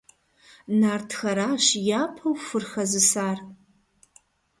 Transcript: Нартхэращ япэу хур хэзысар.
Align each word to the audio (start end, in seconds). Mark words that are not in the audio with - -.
Нартхэращ 0.79 1.65
япэу 2.01 2.33
хур 2.43 2.63
хэзысар. 2.71 3.37